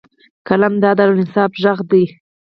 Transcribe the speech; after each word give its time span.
قلم 0.47 0.73
د 0.81 0.83
عدل 0.91 1.09
او 1.11 1.17
انصاف 1.21 1.51
غږ 1.63 1.79
دی 1.89 2.03